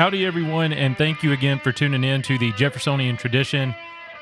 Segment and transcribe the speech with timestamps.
[0.00, 3.74] Howdy, everyone, and thank you again for tuning in to the Jeffersonian Tradition.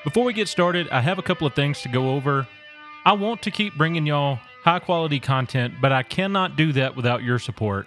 [0.02, 2.48] Before we get started, I have a couple of things to go over.
[3.04, 7.22] I want to keep bringing y'all high quality content, but I cannot do that without
[7.22, 7.86] your support.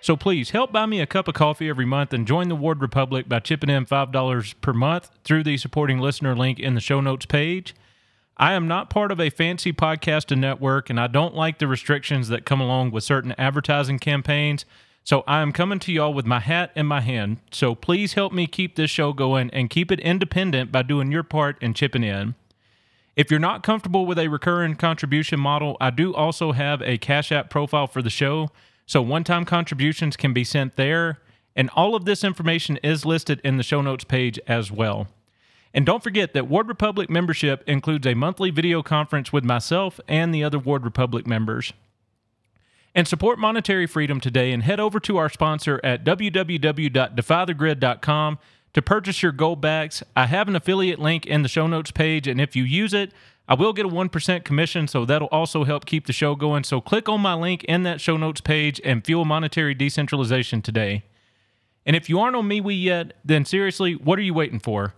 [0.00, 2.80] So please help buy me a cup of coffee every month and join the Ward
[2.80, 7.00] Republic by chipping in $5 per month through the supporting listener link in the show
[7.00, 7.74] notes page.
[8.36, 11.66] I am not part of a fancy podcast and network, and I don't like the
[11.66, 14.64] restrictions that come along with certain advertising campaigns.
[15.04, 17.38] So I am coming to y'all with my hat in my hand.
[17.50, 21.24] So please help me keep this show going and keep it independent by doing your
[21.24, 22.36] part and chipping in.
[23.16, 27.32] If you're not comfortable with a recurring contribution model, I do also have a Cash
[27.32, 28.50] App profile for the show.
[28.86, 31.18] So one time contributions can be sent there.
[31.54, 35.08] And all of this information is listed in the show notes page as well.
[35.74, 40.34] And don't forget that Ward Republic membership includes a monthly video conference with myself and
[40.34, 41.72] the other Ward Republic members.
[42.94, 48.38] And support monetary freedom today and head over to our sponsor at www.defythegrid.com
[48.74, 50.02] to purchase your goldbacks.
[50.14, 53.12] I have an affiliate link in the show notes page, and if you use it,
[53.48, 56.64] I will get a 1% commission, so that'll also help keep the show going.
[56.64, 61.04] So click on my link in that show notes page and fuel monetary decentralization today.
[61.84, 64.94] And if you aren't on MeWe yet, then seriously, what are you waiting for?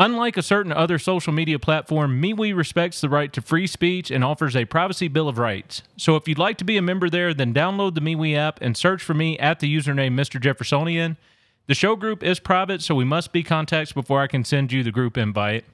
[0.00, 4.24] Unlike a certain other social media platform, MeWe respects the right to free speech and
[4.24, 5.82] offers a privacy bill of rights.
[5.98, 8.74] So if you'd like to be a member there, then download the MeWe app and
[8.74, 10.40] search for me at the username Mr.
[10.40, 11.18] Jeffersonian.
[11.66, 14.82] The show group is private, so we must be contacts before I can send you
[14.82, 15.66] the group invite.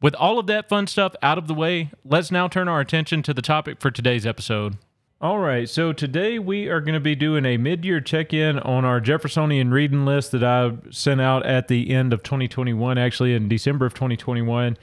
[0.00, 3.22] With all of that fun stuff out of the way, let's now turn our attention
[3.22, 4.76] to the topic for today's episode.
[5.22, 8.58] All right, so today we are going to be doing a mid year check in
[8.58, 13.32] on our Jeffersonian reading list that I sent out at the end of 2021, actually
[13.32, 14.76] in December of 2021.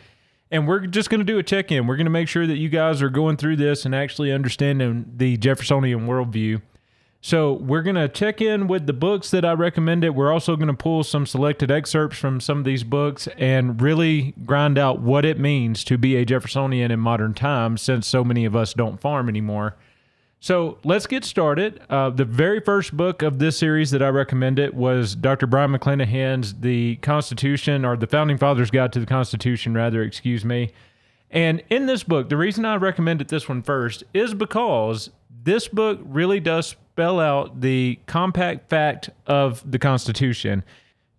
[0.49, 1.87] And we're just going to do a check in.
[1.87, 5.11] We're going to make sure that you guys are going through this and actually understanding
[5.17, 6.61] the Jeffersonian worldview.
[7.19, 10.11] So we're going to check in with the books that I recommended.
[10.11, 14.35] We're also going to pull some selected excerpts from some of these books and really
[14.45, 18.45] grind out what it means to be a Jeffersonian in modern times since so many
[18.45, 19.75] of us don't farm anymore.
[20.41, 21.81] So let's get started.
[21.89, 25.47] Uh, the very first book of this series that I recommended was Dr.
[25.47, 30.71] Brion McClanahan's The Constitution, or The Founding Fathers Guide to the Constitution, rather, excuse me.
[31.29, 35.09] And in this book, the reason I recommended this one first is because
[35.43, 40.63] this book really does spell out the compact fact of the Constitution.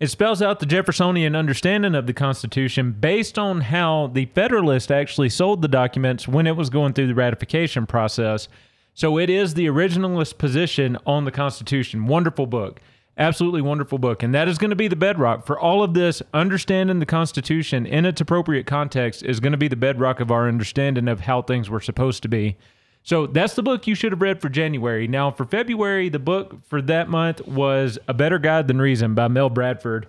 [0.01, 5.29] It spells out the Jeffersonian understanding of the Constitution based on how the Federalist actually
[5.29, 8.49] sold the documents when it was going through the ratification process.
[8.95, 12.07] So it is the originalist position on the Constitution.
[12.07, 12.81] Wonderful book.
[13.17, 14.23] Absolutely wonderful book.
[14.23, 16.23] And that is going to be the bedrock for all of this.
[16.33, 20.49] Understanding the Constitution in its appropriate context is going to be the bedrock of our
[20.49, 22.57] understanding of how things were supposed to be.
[23.03, 25.09] So that's the book you should have read for January.
[25.09, 29.29] Now, for February, the book for that month was A Better Guide Than Reason by
[29.29, 30.07] Mel Bradford.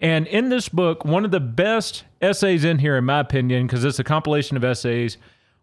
[0.00, 3.84] And in this book, one of the best essays in here, in my opinion, because
[3.84, 5.16] it's a compilation of essays,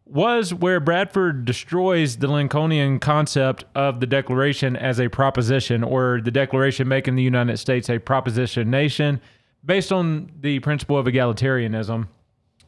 [0.09, 6.31] was where Bradford destroys the Lincolnian concept of the Declaration as a proposition, or the
[6.31, 9.21] Declaration making the United States a proposition nation
[9.63, 12.07] based on the principle of egalitarianism.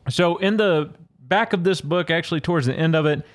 [0.10, 3.26] So, in the back of this book, actually, towards the end of it,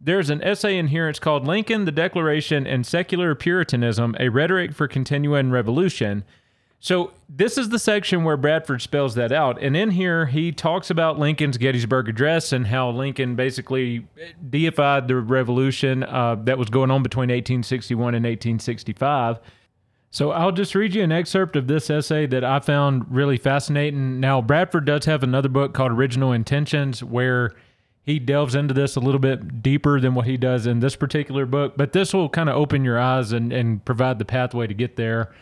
[0.00, 1.08] there's an essay in here.
[1.08, 6.24] It's called Lincoln, the Declaration, and Secular Puritanism A Rhetoric for Continuing Revolution.
[6.78, 10.90] So this is the section where Bradford spells that out, and in here he talks
[10.90, 14.06] about Lincoln's Gettysburg Address and how Lincoln basically
[14.48, 19.40] deified the revolution uh, that was going on between 1861 and 1865.
[20.10, 24.20] So I'll just read you an excerpt of this essay that I found really fascinating.
[24.20, 27.52] Now Bradford does have another book called Original Intentions where
[28.02, 31.44] he delves into this a little bit deeper than what he does in this particular
[31.44, 34.74] book, but this will kind of open your eyes and, and provide the pathway to
[34.74, 35.34] get there.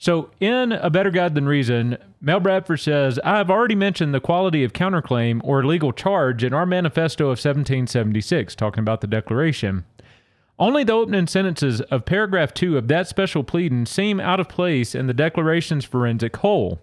[0.00, 4.20] So, in A Better Guide Than Reason, Mel Bradford says, I have already mentioned the
[4.20, 9.84] quality of counterclaim or legal charge in our manifesto of 1776, talking about the Declaration.
[10.56, 14.94] Only the opening sentences of paragraph 2 of that special pleading seem out of place
[14.94, 16.80] in the Declaration's forensic whole.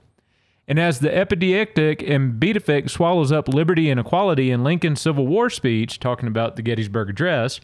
[0.68, 5.50] And as the epideictic and beatific swallows up liberty and equality in Lincoln's Civil War
[5.50, 7.62] speech, talking about the Gettysburg Address,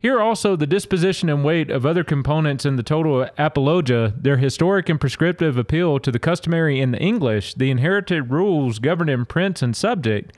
[0.00, 4.88] here also the disposition and weight of other components in the total apologia, their historic
[4.88, 9.76] and prescriptive appeal to the customary in the English, the inherited rules governing prince and
[9.76, 10.34] subject,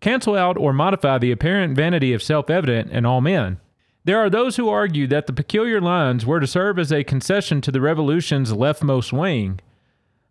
[0.00, 3.60] cancel out or modify the apparent vanity of self evident in all men.
[4.02, 7.60] There are those who argue that the peculiar lines were to serve as a concession
[7.60, 9.60] to the Revolution's leftmost wing.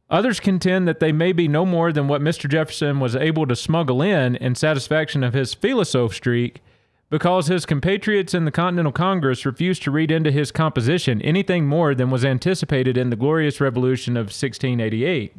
[0.10, 2.50] Others contend that they may be no more than what Mr.
[2.50, 6.62] Jefferson was able to smuggle in in satisfaction of his philosophe streak
[7.14, 11.94] because his compatriots in the Continental Congress refused to read into his composition anything more
[11.94, 15.36] than was anticipated in the Glorious Revolution of 1688.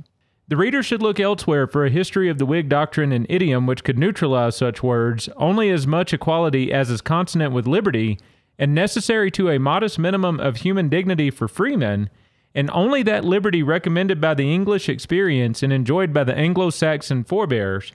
[0.47, 3.83] The reader should look elsewhere for a history of the Whig doctrine and idiom which
[3.83, 8.21] could neutralize such words, only as much equality as is consonant with liberty
[8.57, 12.09] and necessary to a modest minimum of human dignity for freemen,
[12.55, 17.25] and only that liberty recommended by the English experience and enjoyed by the Anglo Saxon
[17.25, 17.91] forebears.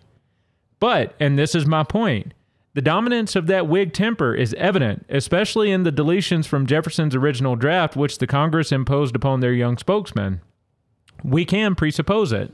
[0.81, 2.33] But, and this is my point,
[2.79, 7.57] the dominance of that Whig temper is evident, especially in the deletions from Jefferson's original
[7.57, 10.39] draft, which the Congress imposed upon their young spokesman
[11.21, 12.53] we can presuppose it.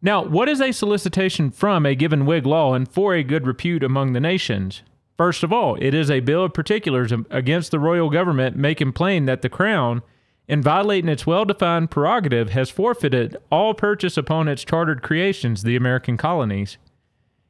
[0.00, 3.82] Now, what is a solicitation from a given Whig law and for a good repute
[3.82, 4.84] among the nations?
[5.16, 9.24] First of all, it is a bill of particulars against the royal government making plain
[9.24, 10.04] that the crown,
[10.46, 15.74] in violating its well defined prerogative, has forfeited all purchase upon its chartered creations, the
[15.74, 16.78] American colonies.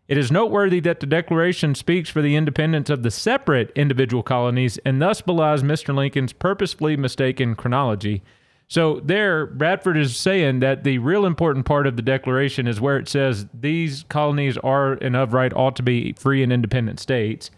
[0.08, 4.78] It is noteworthy that the Declaration speaks for the independence of the separate individual colonies
[4.84, 5.94] and thus belies Mr.
[5.94, 8.22] Lincoln's purposefully mistaken chronology.
[8.68, 12.96] So there, Bradford is saying that the real important part of the Declaration is where
[12.96, 17.50] it says these colonies are and of right ought to be free and independent states.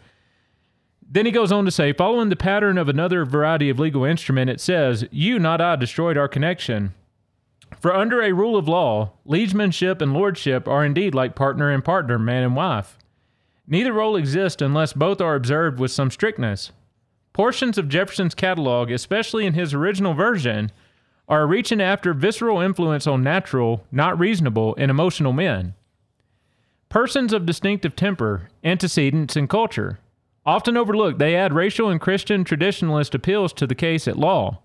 [1.11, 4.51] Then he goes on to say, following the pattern of another variety of legal instrument,
[4.51, 6.93] it says, You, not I, destroyed our connection.
[7.81, 12.19] For under a rule of law, liegemanship and lordship are indeed like partner and partner,
[12.19, 12.99] man and wife.
[13.67, 16.73] Neither role exists unless both are observed with some strictness.
[17.33, 20.73] Portions of Jefferson's catalog, especially in his original version,
[21.29, 25.75] are reaching after visceral influence on natural, not reasonable, and emotional men.
[26.89, 29.99] Persons of distinctive temper, antecedents, and culture.
[30.47, 34.63] Often overlooked, they add racial and Christian traditionalist appeals to the case at law.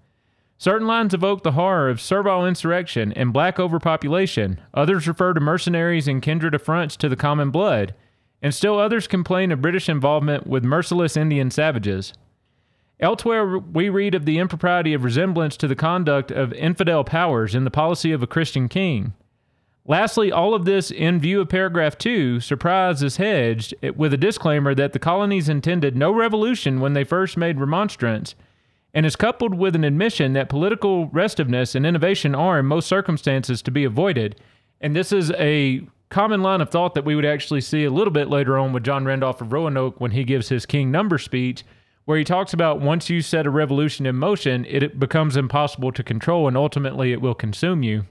[0.64, 6.08] Certain lines evoke the horror of servile insurrection and black overpopulation, others refer to mercenaries
[6.08, 7.94] and kindred affronts to the common blood,
[8.42, 12.14] and still others complain of British involvement with merciless Indian savages.
[13.02, 17.66] Elsewhere, we read of the impropriety of resemblance to the conduct of infidel powers in
[17.66, 19.12] the policy of a Christian king.
[19.86, 24.74] Lastly, all of this in view of paragraph 2, surprise is hedged with a disclaimer
[24.76, 28.34] that the colonies intended no revolution when they first made remonstrance,
[28.94, 33.62] and is coupled with an admission that political restiveness and innovation are, in most circumstances,
[33.62, 34.40] to be avoided.
[34.82, 38.14] And this is a common line of thought that we would actually see a little
[38.14, 41.64] bit later on with John Randolph of Roanoke when he gives his King Number speech
[42.06, 46.04] where he talks about once you set a revolution in motion, it becomes impossible to
[46.04, 48.06] control and ultimately it will consume you.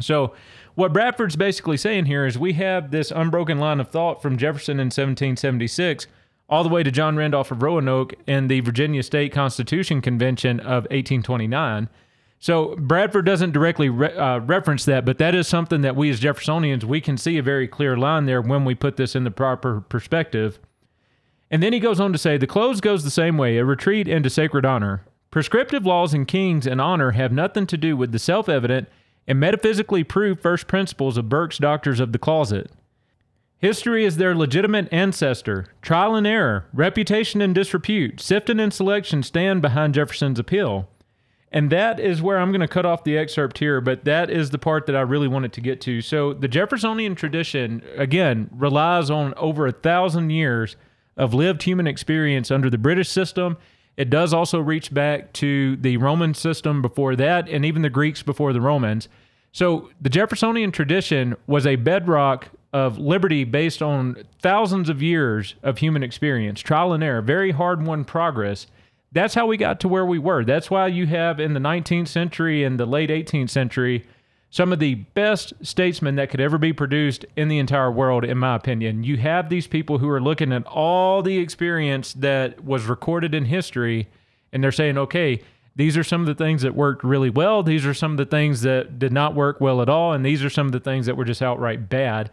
[0.00, 0.34] So,
[0.74, 4.80] what Bradford's basically saying here is we have this unbroken line of thought from Jefferson
[4.80, 6.08] in 1776
[6.48, 10.84] all the way to John Randolph of Roanoke in the Virginia State Constitution Convention of
[10.84, 11.88] 1829.
[12.38, 16.20] So Bradford doesn't directly re- uh, reference that, but that is something that we as
[16.20, 19.30] Jeffersonians we can see a very clear line there when we put this in the
[19.30, 20.58] proper perspective.
[21.50, 24.08] And then he goes on to say the close goes the same way, a retreat
[24.08, 25.04] into sacred honor.
[25.30, 28.88] Prescriptive laws and kings and honor have nothing to do with the self evident
[29.26, 32.70] and metaphysically proved first principles of Burke's Doctors of the Closet.
[33.64, 35.68] History is their legitimate ancestor.
[35.80, 40.86] Trial and error, reputation and disrepute, sifting and selection stand behind Jefferson's appeal.
[41.50, 44.50] And that is where I'm going to cut off the excerpt here, but that is
[44.50, 46.02] the part that I really wanted to get to.
[46.02, 50.76] So, the Jeffersonian tradition, again, relies on over a thousand years
[51.16, 53.56] of lived human experience under the British system.
[53.96, 58.22] It does also reach back to the Roman system before that, and even the Greeks
[58.22, 59.08] before the Romans.
[59.52, 65.78] So the Jeffersonian tradition was a bedrock of liberty based on thousands of years of
[65.78, 68.66] human experience, trial and error, very hard won progress.
[69.12, 70.44] That's how we got to where we were.
[70.44, 74.04] That's why you have in the 19th century and the late 18th century
[74.50, 78.38] some of the best statesmen that could ever be produced in the entire world, in
[78.38, 79.02] my opinion.
[79.02, 83.44] You have these people who are looking at all the experience that was recorded in
[83.46, 84.08] history,
[84.52, 85.42] and they're saying, okay,
[85.74, 87.64] these are some of the things that worked really well.
[87.64, 90.12] These are some of the things that did not work well at all.
[90.12, 92.30] And these are some of the things that were just outright bad.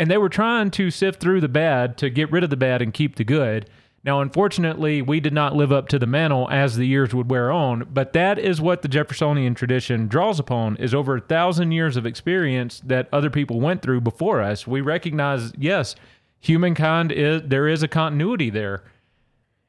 [0.00, 2.80] And they were trying to sift through the bad to get rid of the bad
[2.80, 3.68] and keep the good.
[4.02, 7.52] Now, unfortunately, we did not live up to the mantle as the years would wear
[7.52, 11.98] on, but that is what the Jeffersonian tradition draws upon is over a thousand years
[11.98, 14.66] of experience that other people went through before us.
[14.66, 15.96] We recognize, yes,
[16.40, 18.82] humankind is there is a continuity there.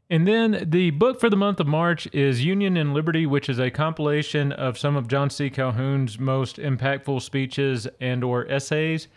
[0.09, 3.59] And then the book for the month of March is Union and Liberty, which is
[3.59, 5.50] a compilation of some of John C.
[5.50, 9.09] Calhoun's most impactful speeches and or essays.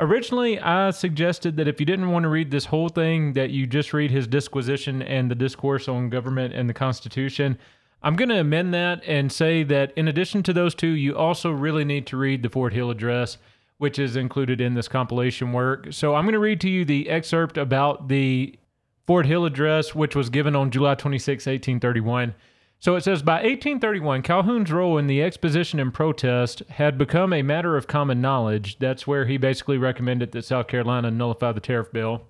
[0.00, 3.66] Originally, I suggested that if you didn't want to read this whole thing, that you
[3.66, 7.58] just read his disquisition and the discourse on government and the Constitution.
[8.02, 11.50] I'm going to amend that and say that in addition to those two, you also
[11.50, 13.36] really need to read the Fort Hill Address,
[13.76, 15.88] which is included in this compilation work.
[15.90, 18.58] So I'm going to read to you the excerpt about the
[19.06, 22.34] Fort Hill Address, which was given on July 26, 1831.
[22.80, 27.42] So it says by 1831, Calhoun's role in the exposition and protest had become a
[27.42, 28.78] matter of common knowledge.
[28.78, 32.22] That's where he basically recommended that South Carolina nullify the tariff bill.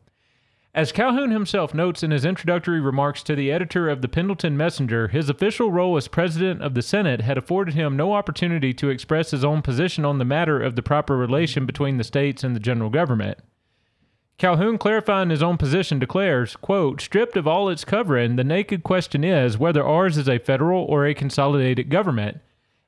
[0.74, 5.08] As Calhoun himself notes in his introductory remarks to the editor of the Pendleton Messenger,
[5.08, 9.30] his official role as president of the Senate had afforded him no opportunity to express
[9.30, 12.60] his own position on the matter of the proper relation between the states and the
[12.60, 13.38] general government.
[14.40, 19.22] Calhoun, clarifying his own position, declares, quote, Stripped of all its covering, the naked question
[19.22, 22.40] is whether ours is a federal or a consolidated government,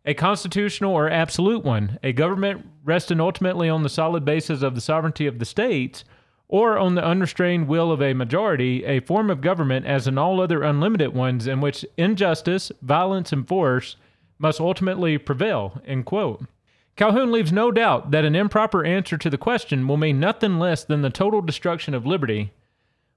[0.06, 4.80] a constitutional or absolute one, a government resting ultimately on the solid basis of the
[4.80, 6.04] sovereignty of the states,
[6.48, 10.40] or on the unrestrained will of a majority, a form of government as in all
[10.40, 13.96] other unlimited ones in which injustice, violence, and force
[14.38, 16.46] must ultimately prevail, end quote.
[16.96, 20.84] Calhoun leaves no doubt that an improper answer to the question will mean nothing less
[20.84, 22.52] than the total destruction of liberty.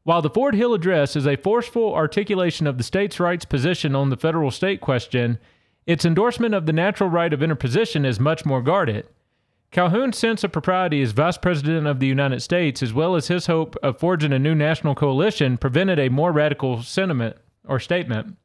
[0.03, 4.09] While the Fort Hill Address is a forceful articulation of the states' rights position on
[4.09, 5.39] the federal state question,
[5.85, 9.07] its endorsement of the natural right of interposition is much more guarded.
[9.71, 13.47] Calhoun's sense of propriety as Vice President of the United States, as well as his
[13.47, 17.35] hope of forging a new national coalition, prevented a more radical sentiment
[17.67, 18.37] or statement.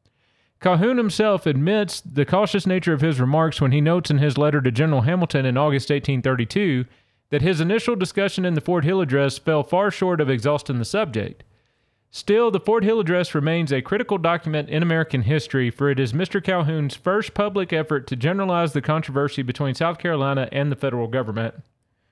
[0.61, 4.61] Calhoun himself admits the cautious nature of his remarks when he notes in his letter
[4.61, 6.85] to General Hamilton in August 1832
[7.31, 10.85] that his initial discussion in the Fort Hill Address fell far short of exhausting the
[10.85, 11.43] subject.
[12.11, 16.13] Still, the Fort Hill Address remains a critical document in American history, for it is
[16.13, 16.43] Mr.
[16.43, 21.55] Calhoun's first public effort to generalize the controversy between South Carolina and the federal government.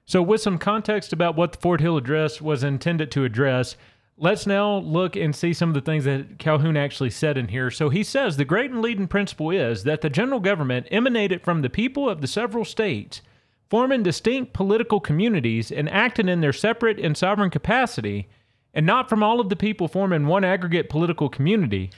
[0.06, 3.76] So, with some context about what the Fort Hill Address was intended to address,
[4.22, 7.72] Let's now look and see some of the things that Calhoun actually said in here.
[7.72, 11.62] So he says the great and leading principle is that the general government emanated from
[11.62, 13.22] the people of the several states,
[13.70, 18.28] forming distinct political communities and acting in their separate and sovereign capacity,
[18.74, 21.90] and not from all of the people forming one aggregate political community.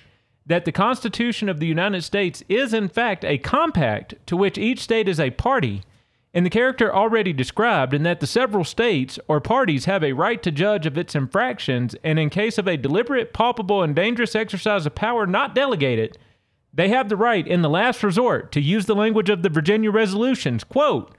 [0.45, 4.81] That the Constitution of the United States is, in fact, a compact to which each
[4.81, 5.81] state is a party
[6.33, 10.41] in the character already described, in that the several states or parties have a right
[10.41, 14.85] to judge of its infractions, and in case of a deliberate, palpable, and dangerous exercise
[14.85, 16.17] of power not delegated,
[16.73, 19.91] they have the right, in the last resort, to use the language of the Virginia
[19.91, 21.13] resolutions, quote,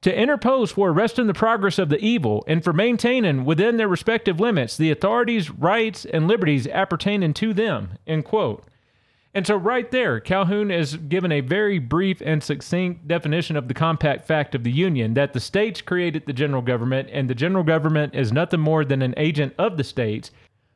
[0.00, 4.38] to interpose for arresting the progress of the evil and for maintaining within their respective
[4.38, 8.64] limits the authorities, rights, and liberties appertaining to them, end quote.
[9.36, 13.74] And so, right there, Calhoun is given a very brief and succinct definition of the
[13.74, 17.64] compact fact of the Union that the states created the general government, and the general
[17.64, 20.30] government is nothing more than an agent of the states,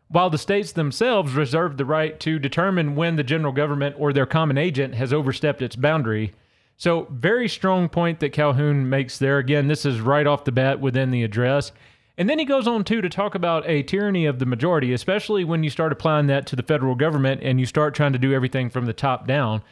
[0.08, 4.26] while the states themselves reserve the right to determine when the general government or their
[4.26, 6.32] common agent has overstepped its boundary.
[6.76, 9.38] So, very strong point that Calhoun makes there.
[9.38, 11.70] Again, this is right off the bat within the address.
[12.18, 15.44] And then he goes on too to talk about a tyranny of the majority, especially
[15.44, 18.34] when you start applying that to the federal government and you start trying to do
[18.34, 19.62] everything from the top down.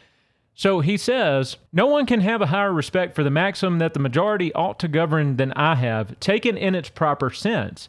[0.54, 4.00] So he says, No one can have a higher respect for the maxim that the
[4.00, 7.88] majority ought to govern than I have, taken in its proper sense,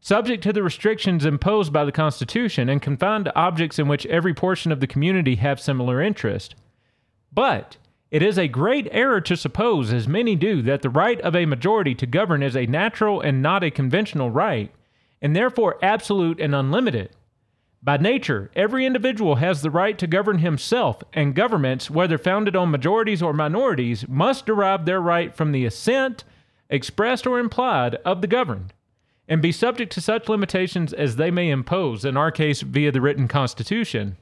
[0.00, 4.32] subject to the restrictions imposed by the Constitution and confined to objects in which every
[4.32, 6.54] portion of the community have similar interest.
[7.30, 7.76] But
[8.10, 11.44] it is a great error to suppose, as many do, that the right of a
[11.44, 14.72] majority to govern is a natural and not a conventional right,
[15.20, 17.10] and therefore absolute and unlimited.
[17.82, 22.70] By nature, every individual has the right to govern himself, and governments, whether founded on
[22.70, 26.24] majorities or minorities, must derive their right from the assent,
[26.70, 28.72] expressed or implied, of the governed,
[29.28, 33.00] and be subject to such limitations as they may impose, in our case, via the
[33.00, 34.16] written Constitution,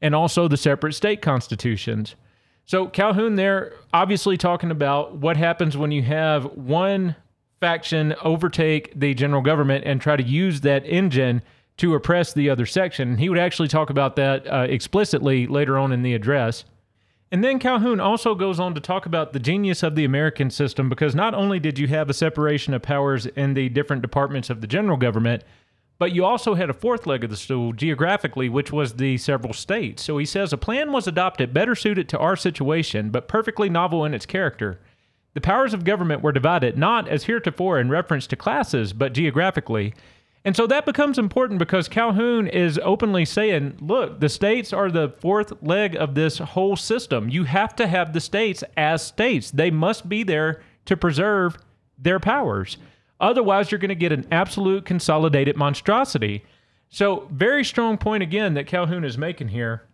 [0.00, 2.16] and also the separate state constitutions.
[2.64, 7.16] So Calhoun there obviously talking about what happens when you have one
[7.60, 11.42] faction overtake the general government and try to use that engine
[11.76, 13.18] to oppress the other section.
[13.18, 16.64] He would actually talk about that uh, explicitly later on in the address.
[17.30, 20.90] And then Calhoun also goes on to talk about the genius of the American system
[20.90, 24.60] because not only did you have a separation of powers in the different departments of
[24.60, 25.42] the general government,
[26.02, 29.52] but you also had a fourth leg of the stool geographically, which was the several
[29.52, 30.02] states.
[30.02, 34.04] So he says a plan was adopted better suited to our situation, but perfectly novel
[34.04, 34.80] in its character.
[35.34, 39.94] The powers of government were divided not as heretofore in reference to classes, but geographically.
[40.44, 45.14] And so that becomes important because Calhoun is openly saying, look, the states are the
[45.20, 47.28] fourth leg of this whole system.
[47.28, 51.58] You have to have the states as states, they must be there to preserve
[51.96, 52.76] their powers.
[53.22, 56.44] Otherwise, you're going to get an absolute consolidated monstrosity.
[56.90, 59.84] So, very strong point again that Calhoun is making here.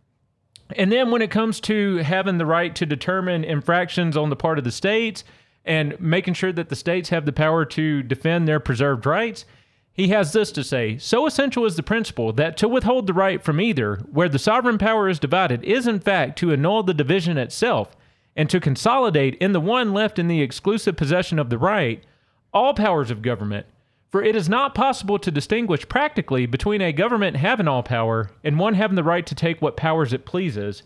[0.74, 4.58] And then when it comes to having the right to determine infractions on the part
[4.58, 5.24] of the states
[5.64, 9.44] and making sure that the states have the power to defend their preserved rights,
[9.92, 13.42] He has this to say So essential is the principle that to withhold the right
[13.42, 17.36] from either, where the sovereign power is divided, is in fact to annul the division
[17.36, 17.94] itself,
[18.34, 22.02] and to consolidate in the one left in the exclusive possession of the right
[22.52, 23.66] all powers of government.
[24.10, 28.58] For it is not possible to distinguish practically between a government having all power and
[28.58, 30.82] one having the right to take what powers it pleases.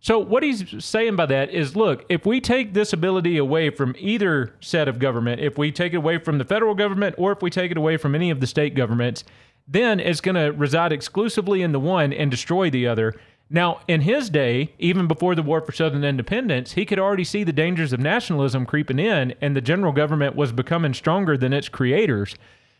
[0.00, 3.94] So, what he's saying by that is look, if we take this ability away from
[3.96, 7.40] either set of government, if we take it away from the federal government or if
[7.42, 9.24] we take it away from any of the state governments,
[9.66, 13.14] then it's going to reside exclusively in the one and destroy the other.
[13.50, 17.44] Now, in his day, even before the War for Southern Independence, he could already see
[17.44, 21.68] the dangers of nationalism creeping in, and the general government was becoming stronger than its
[21.68, 22.34] creators.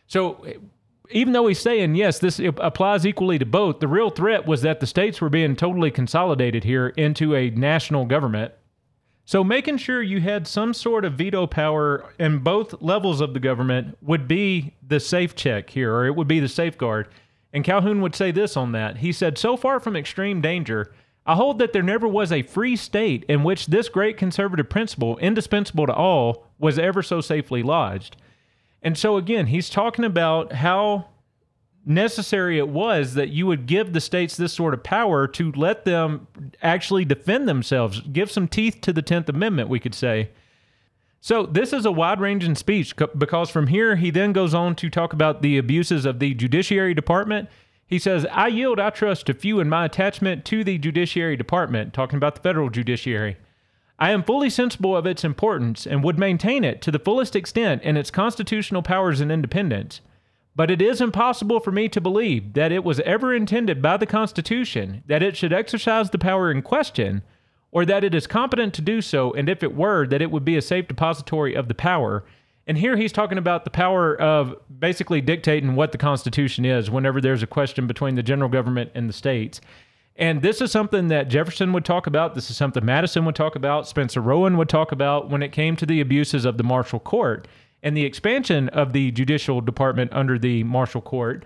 [0.07, 0.45] So,
[1.11, 4.79] even though he's saying yes, this applies equally to both, the real threat was that
[4.79, 8.51] the states were being totally consolidated here into a national government.
[9.23, 13.39] So, making sure you had some sort of veto power in both levels of the
[13.39, 17.07] government would be the safe check here, or it would be the safeguard.
[17.55, 18.97] And Calhoun would say this on that.
[18.97, 20.93] He said, So far from extreme danger,
[21.25, 25.17] I hold that there never was a free state in which this great conservative principle,
[25.19, 28.17] indispensable to all, was ever so safely lodged.
[28.81, 31.07] And so again, he's talking about how
[31.85, 35.85] necessary it was that you would give the states this sort of power to let
[35.85, 36.27] them
[36.61, 40.29] actually defend themselves, give some teeth to the 10th Amendment, we could say.
[41.25, 44.91] So, this is a wide ranging speech because from here he then goes on to
[44.91, 47.49] talk about the abuses of the Judiciary Department.
[47.87, 51.95] He says, I yield, I trust to few in my attachment to the Judiciary Department,
[51.95, 53.37] talking about the federal judiciary.
[53.97, 57.81] I am fully sensible of its importance and would maintain it to the fullest extent
[57.81, 60.01] in its constitutional powers and independence.
[60.55, 64.05] But it is impossible for me to believe that it was ever intended by the
[64.05, 67.23] Constitution that it should exercise the power in question,
[67.75, 70.45] or that it is competent to do so, and if it were, that it would
[70.45, 72.23] be a safe depository of the power.
[72.65, 77.19] And here he's talking about the power of basically dictating what the Constitution is whenever
[77.19, 79.59] there's a question between the general government and the states.
[80.15, 82.33] And this is something that Jefferson would talk about.
[82.33, 83.89] This is something Madison would talk about.
[83.89, 87.45] Spencer Roane would talk about when it came to the abuses of the Marshall Court
[87.83, 91.43] and the expansion of the judicial department under the Marshall Court.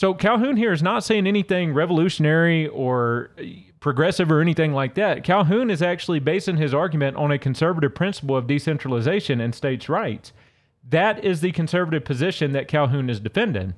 [0.00, 3.42] So Calhoun here is not saying anything revolutionary or uh,
[3.80, 5.24] progressive or anything like that.
[5.24, 10.32] Calhoun is actually basing his argument on a conservative principle of decentralization and states' rights.
[10.88, 13.74] That is the conservative position that Calhoun is defending.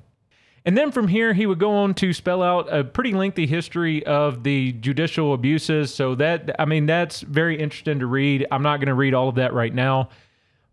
[0.63, 4.05] And then from here, he would go on to spell out a pretty lengthy history
[4.05, 5.93] of the judicial abuses.
[5.93, 8.47] So that, I mean, that's very interesting to read.
[8.49, 10.07] I'm not going to read all of that right now.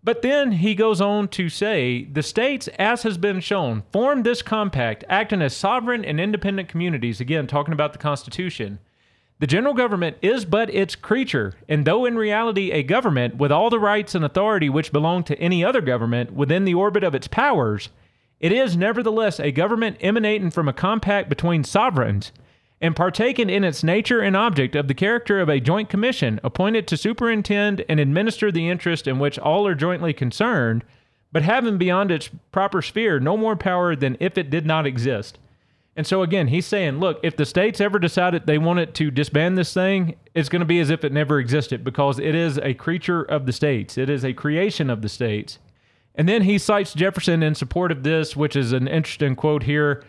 [0.02, 4.40] But then he goes on to say the states, as has been shown, formed this
[4.40, 7.20] compact, acting as sovereign and independent communities.
[7.20, 8.78] Again, talking about the Constitution.
[9.40, 13.70] The general government is but its creature, and though in reality a government with all
[13.70, 17.26] the rights and authority which belong to any other government within the orbit of its
[17.26, 17.88] powers,
[18.38, 22.32] it is nevertheless a government emanating from a compact between sovereigns
[22.80, 26.86] and partaken in its nature and object of the character of a joint commission appointed
[26.88, 30.82] to superintend and administer the interest in which all are jointly concerned,
[31.30, 35.38] but having beyond its proper sphere no more power than if it did not exist.
[35.96, 39.58] And so again, he's saying, look, if the states ever decided they wanted to disband
[39.58, 42.74] this thing, it's going to be as if it never existed because it is a
[42.74, 43.98] creature of the states.
[43.98, 45.58] It is a creation of the states.
[46.14, 50.02] And then he cites Jefferson in support of this, which is an interesting quote here.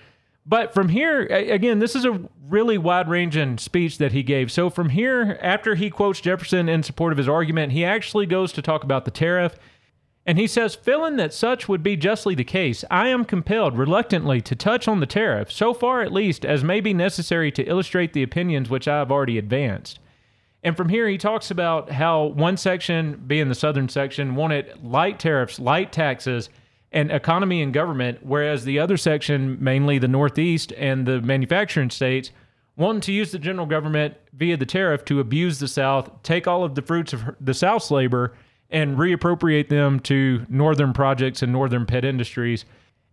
[0.45, 4.51] But from here, again, this is a really wide ranging speech that he gave.
[4.51, 8.51] So from here, after he quotes Jefferson in support of his argument, he actually goes
[8.53, 9.55] to talk about the tariff.
[10.25, 14.41] And he says, feeling that such would be justly the case, I am compelled reluctantly
[14.41, 18.13] to touch on the tariff, so far at least as may be necessary to illustrate
[18.13, 19.99] the opinions which I have already advanced.
[20.63, 25.19] And from here, he talks about how one section, being the southern section, wanted light
[25.19, 26.49] tariffs, light taxes,
[26.91, 32.31] and economy and government, whereas the other section, mainly the Northeast and the manufacturing states,
[32.75, 36.63] wanted to use the general government via the tariff to abuse the South, take all
[36.63, 38.33] of the fruits of the South's labor,
[38.69, 42.65] and reappropriate them to northern projects and northern pet industries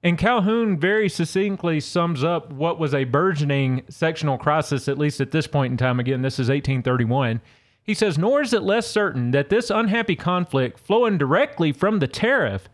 [0.02, 5.32] and Calhoun very succinctly sums up what was a burgeoning sectional crisis, at least at
[5.32, 5.98] this point in time.
[5.98, 7.40] Again, this is 1831.
[7.82, 12.06] He says, Nor is it less certain that this unhappy conflict, flowing directly from the
[12.06, 12.68] tariff,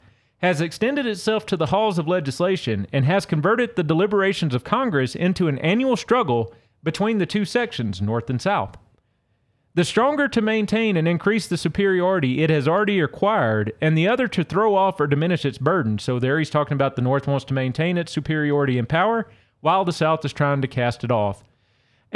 [0.44, 5.14] has extended itself to the halls of legislation and has converted the deliberations of Congress
[5.14, 6.52] into an annual struggle
[6.82, 8.76] between the two sections, North and South.
[9.72, 14.28] The stronger to maintain and increase the superiority it has already acquired, and the other
[14.28, 15.98] to throw off or diminish its burden.
[15.98, 19.26] So there he's talking about the North wants to maintain its superiority and power,
[19.62, 21.42] while the South is trying to cast it off.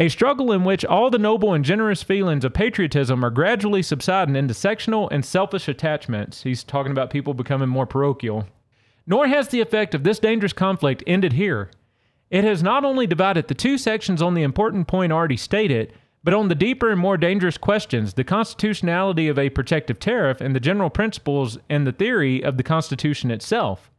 [0.01, 4.37] A struggle in which all the noble and generous feelings of patriotism are gradually subsiding
[4.37, 6.45] into sectional and selfish attachments.
[6.45, 8.47] He's talking about people becoming more parochial.
[9.09, 11.73] Nor has the effect of this dangerous conflict ended here.
[12.31, 16.35] It has not only divided the two sections on the important point already stated, but
[16.35, 20.61] on the deeper and more dangerous questions, the constitutionality of a protective tariff and the
[20.61, 23.91] general principles and the theory of the Constitution itself.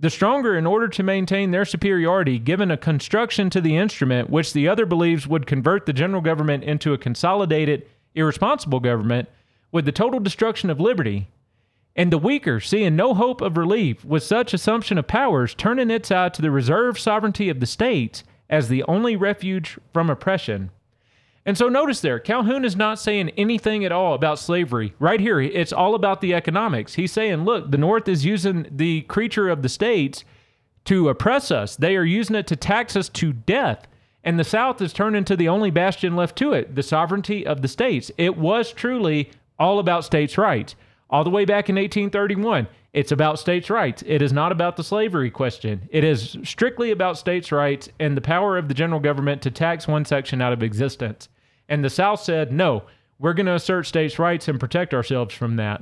[0.00, 4.54] The stronger, in order to maintain their superiority, given a construction to the instrument which
[4.54, 9.28] the other believes would convert the general government into a consolidated, irresponsible government,
[9.70, 11.28] with the total destruction of liberty,
[11.94, 16.10] and the weaker, seeing no hope of relief with such assumption of powers, turning its
[16.10, 20.70] eye to the reserved sovereignty of the states as the only refuge from oppression.
[21.46, 24.94] And so notice there, Calhoun is not saying anything at all about slavery.
[24.98, 26.94] Right here, it's all about the economics.
[26.94, 30.24] He's saying, look, the North is using the creature of the states
[30.84, 33.86] to oppress us, they are using it to tax us to death.
[34.24, 37.62] And the South is turned into the only bastion left to it, the sovereignty of
[37.62, 38.10] the states.
[38.18, 40.74] It was truly all about states' rights
[41.08, 42.66] all the way back in 1831.
[42.92, 44.02] It's about states' rights.
[44.06, 45.88] It is not about the slavery question.
[45.90, 49.86] It is strictly about states' rights and the power of the general government to tax
[49.86, 51.28] one section out of existence.
[51.68, 52.82] And the South said, no,
[53.20, 55.80] we're going to assert states' rights and protect ourselves from that.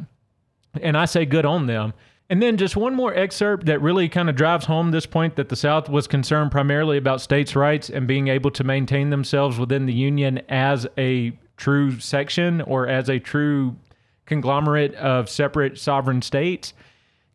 [0.83, 1.95] And I say good on them.
[2.29, 5.49] And then just one more excerpt that really kind of drives home this point that
[5.49, 9.87] the South was concerned primarily about states' rights and being able to maintain themselves within
[9.87, 13.77] the Union as a true section or as a true
[14.27, 16.75] conglomerate of separate sovereign states.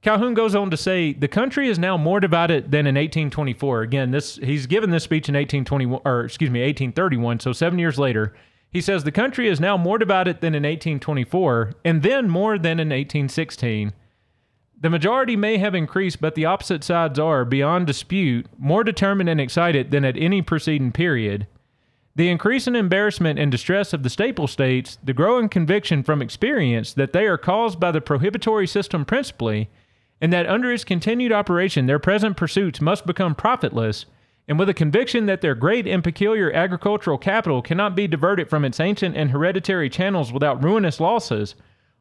[0.03, 3.83] Calhoun goes on to say the country is now more divided than in 1824.
[3.83, 7.97] Again, this he's given this speech in 1821 or excuse me 1831, so 7 years
[7.97, 8.33] later.
[8.69, 12.79] He says the country is now more divided than in 1824 and then more than
[12.81, 13.93] in 1816.
[14.81, 19.39] The majority may have increased, but the opposite sides are, beyond dispute, more determined and
[19.39, 21.47] excited than at any preceding period.
[22.15, 26.91] The increase increasing embarrassment and distress of the staple states, the growing conviction from experience
[26.93, 29.69] that they are caused by the prohibitory system principally,
[30.23, 34.05] and that under its continued operation their present pursuits must become profitless,
[34.47, 38.63] and with a conviction that their great and peculiar agricultural capital cannot be diverted from
[38.63, 41.55] its ancient and hereditary channels without ruinous losses,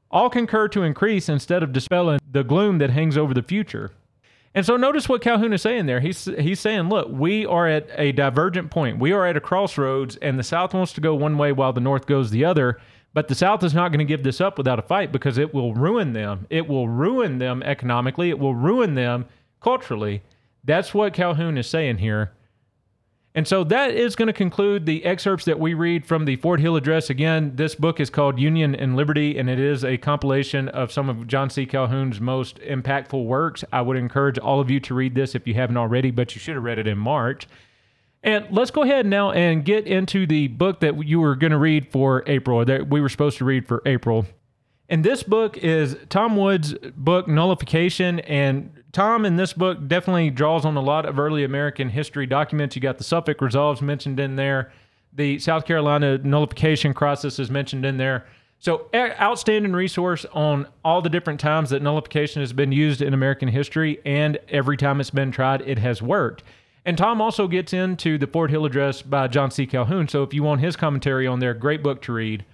[0.08, 3.90] all concur to increase instead of dispelling the gloom that hangs over the future.
[4.54, 5.98] And so notice what Calhoun is saying there.
[5.98, 9.00] He's he's saying, look, we are at a divergent point.
[9.00, 11.80] We are at a crossroads, and the South wants to go one way while the
[11.80, 12.78] North goes the other.
[13.14, 15.52] But the South is not going to give this up without a fight because it
[15.52, 16.46] will ruin them.
[16.48, 18.30] It will ruin them economically.
[18.30, 19.26] It will ruin them
[19.60, 20.22] culturally.
[20.64, 22.32] That's what Calhoun is saying here.
[23.34, 26.60] And so that is going to conclude the excerpts that we read from the Fort
[26.60, 27.08] Hill Address.
[27.08, 31.08] Again, this book is called Union and Liberty, and it is a compilation of some
[31.08, 31.64] of John C.
[31.64, 33.64] Calhoun's most impactful works.
[33.72, 36.40] I would encourage all of you to read this if you haven't already, but you
[36.40, 37.48] should have read it in March.
[38.22, 41.58] And let's go ahead now and get into the book that you were going to
[41.58, 44.26] read for April, that we were supposed to read for April.
[44.88, 48.20] And this book is Tom Woods' book, Nullification.
[48.20, 52.76] And Tom in this book definitely draws on a lot of early American history documents.
[52.76, 54.72] You got the Suffolk Resolves mentioned in there,
[55.12, 58.26] the South Carolina nullification crisis is mentioned in there.
[58.58, 63.48] So, outstanding resource on all the different times that nullification has been used in American
[63.48, 66.44] history, and every time it's been tried, it has worked.
[66.84, 69.66] And Tom also gets into the Fort Hill Address by John C.
[69.66, 70.08] Calhoun.
[70.08, 72.44] So, if you want his commentary on there, great book to read.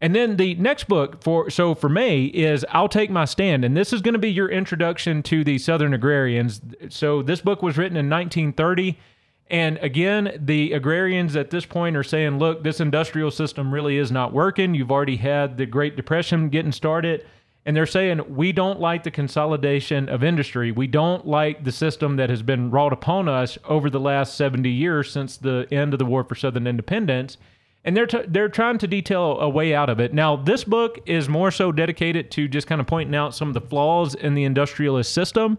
[0.00, 3.64] And then the next book for so for May is I'll Take My Stand.
[3.64, 6.60] And this is going to be your introduction to the Southern agrarians.
[6.88, 8.98] So this book was written in 1930.
[9.50, 14.10] And again, the agrarians at this point are saying, look, this industrial system really is
[14.10, 14.74] not working.
[14.74, 17.26] You've already had the Great Depression getting started.
[17.66, 20.72] And they're saying, we don't like the consolidation of industry.
[20.72, 24.70] We don't like the system that has been wrought upon us over the last 70
[24.70, 27.36] years since the end of the War for Southern Independence
[27.84, 30.12] and they're t- they're trying to detail a way out of it.
[30.12, 33.54] Now, this book is more so dedicated to just kind of pointing out some of
[33.54, 35.58] the flaws in the industrialist system.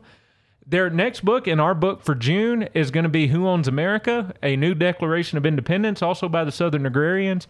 [0.66, 4.34] Their next book and our book for June is going to be Who Owns America:
[4.44, 7.48] A New Declaration of Independence, also by the Southern Agrarians.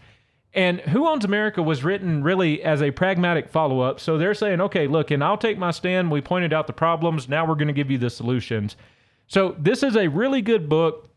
[0.54, 4.00] And Who Owns America was written really as a pragmatic follow up.
[4.00, 6.10] So they're saying, okay, look, and I'll take my stand.
[6.10, 7.28] We pointed out the problems.
[7.28, 8.76] Now we're going to give you the solutions.
[9.26, 11.08] So this is a really good book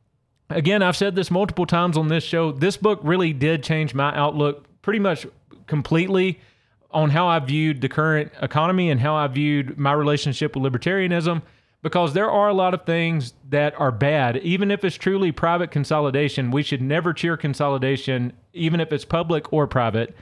[0.49, 2.51] again, I've said this multiple times on this show.
[2.51, 5.25] This book really did change my outlook pretty much
[5.67, 6.39] completely
[6.91, 11.41] on how I viewed the current economy and how I viewed my relationship with libertarianism
[11.85, 14.37] because there are a lot of things that are bad.
[14.37, 19.53] Even if it's truly private consolidation, we should never cheer consolidation, even if it's public
[19.53, 20.15] or private.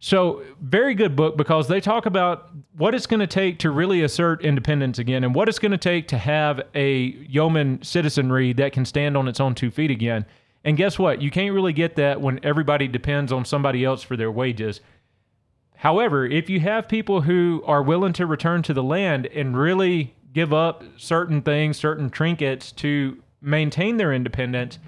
[0.00, 4.02] So, very good book because they talk about what it's going to take to really
[4.02, 8.72] assert independence again and what it's going to take to have a yeoman citizenry that
[8.72, 10.26] can stand on its own two feet again.
[10.64, 11.22] And guess what?
[11.22, 14.80] You can't really get that when everybody depends on somebody else for their wages.
[15.76, 20.16] However, if you have people who are willing to return to the land and really
[20.34, 24.78] give up certain things, certain trinkets to maintain their independence,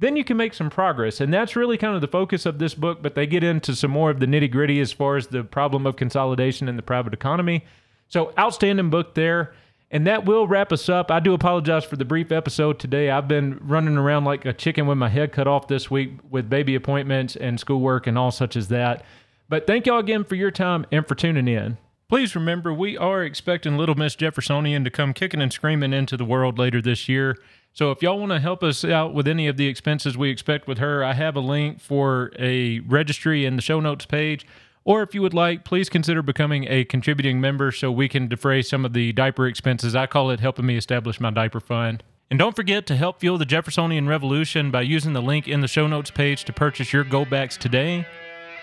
[0.00, 1.20] then you can make some progress.
[1.20, 3.90] And that's really kind of the focus of this book, but they get into some
[3.90, 7.14] more of the nitty gritty as far as the problem of consolidation in the private
[7.14, 7.64] economy.
[8.08, 9.54] So, outstanding book there.
[9.90, 11.10] And that will wrap us up.
[11.10, 13.10] I do apologize for the brief episode today.
[13.10, 16.50] I've been running around like a chicken with my head cut off this week with
[16.50, 19.02] baby appointments and schoolwork and all such as that.
[19.48, 21.78] But thank y'all again for your time and for tuning in.
[22.08, 26.24] Please remember, we are expecting Little Miss Jeffersonian to come kicking and screaming into the
[26.24, 27.36] world later this year.
[27.74, 30.66] So if y'all want to help us out with any of the expenses we expect
[30.66, 34.46] with her, I have a link for a registry in the show notes page.
[34.84, 38.62] Or if you would like, please consider becoming a contributing member so we can defray
[38.62, 39.94] some of the diaper expenses.
[39.94, 42.02] I call it helping me establish my diaper fund.
[42.30, 45.68] And don't forget to help fuel the Jeffersonian Revolution by using the link in the
[45.68, 48.06] show notes page to purchase your goldbacks today.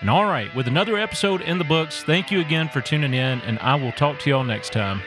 [0.00, 3.40] And all right, with another episode in the books, thank you again for tuning in,
[3.40, 5.00] and I will talk to y'all next time.